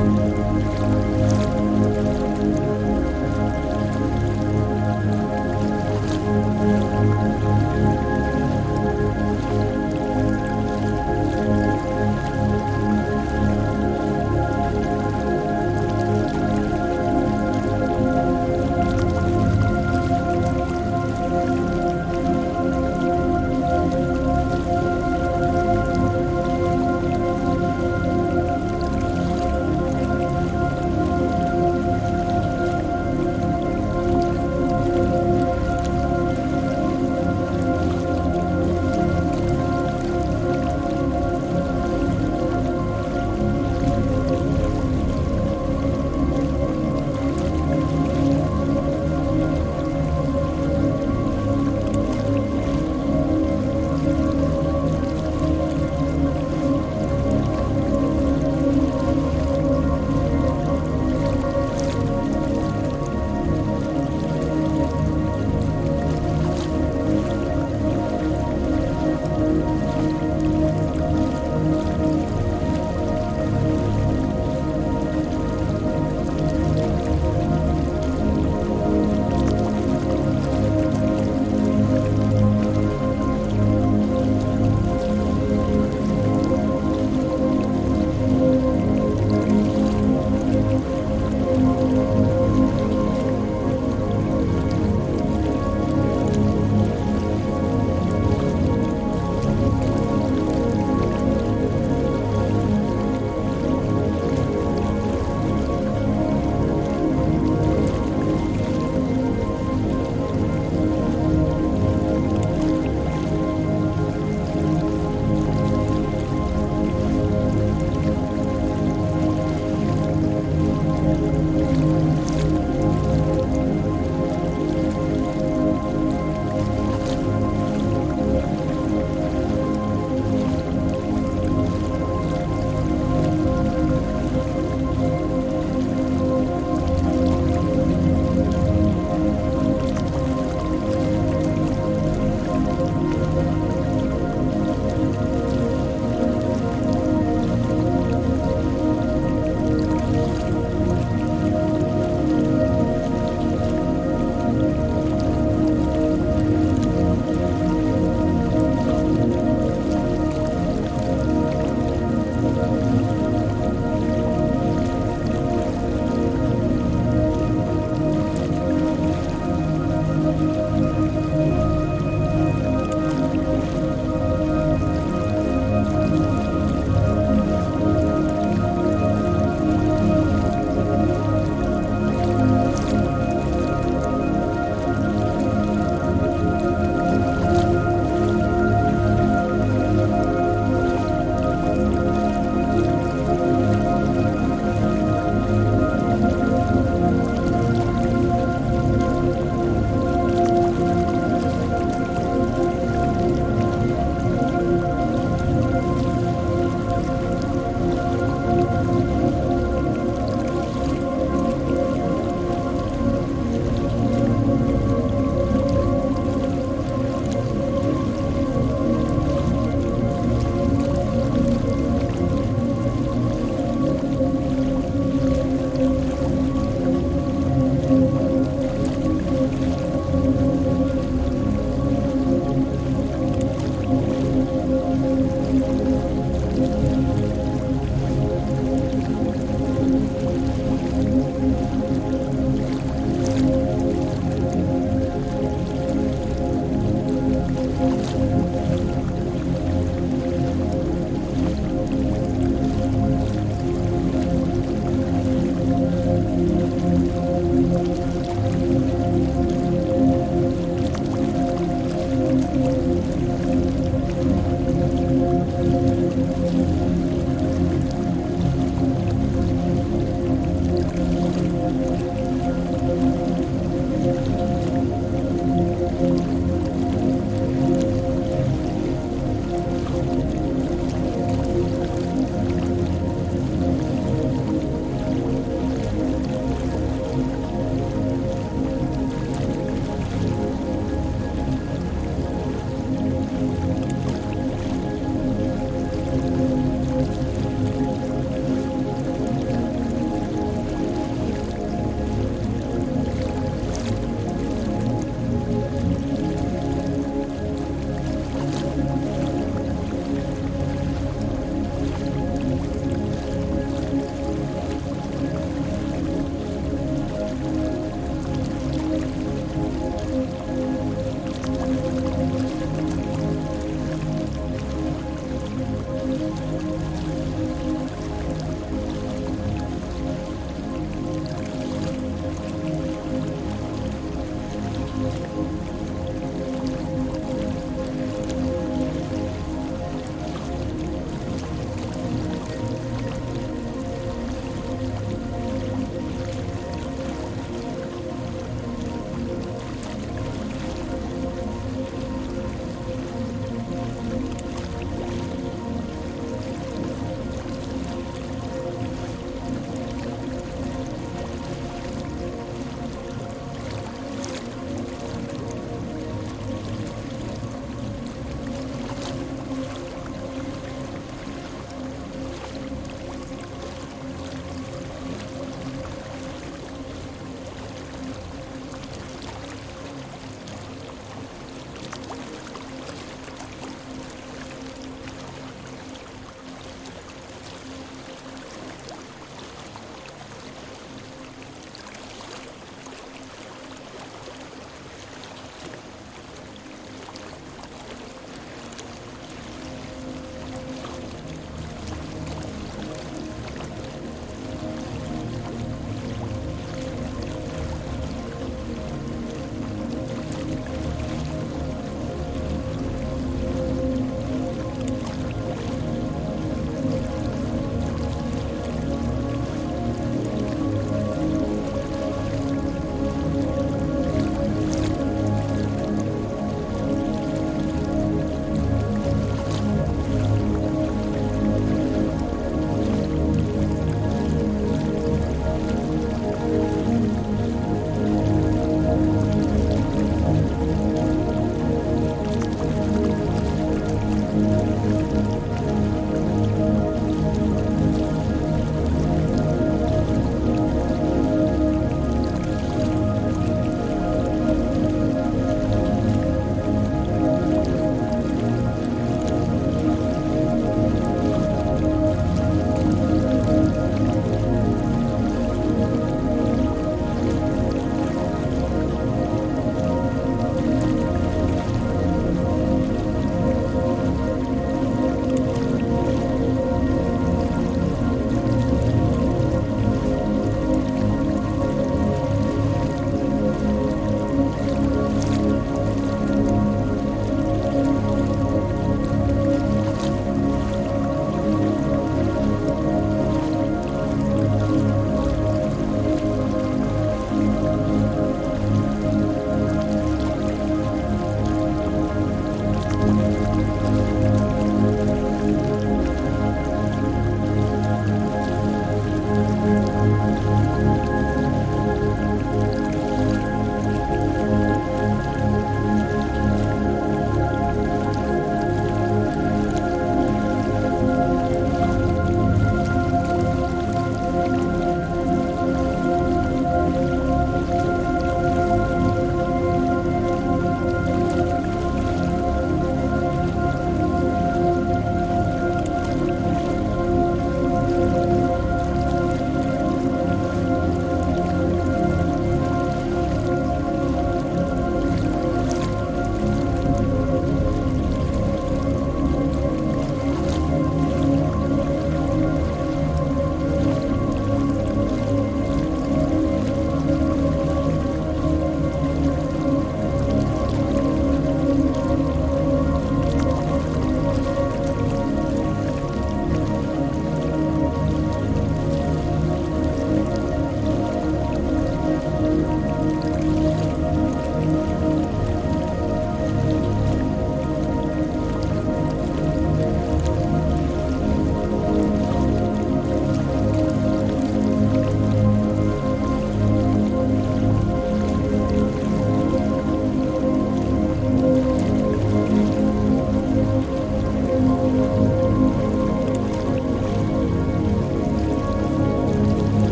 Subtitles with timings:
[0.00, 1.59] Música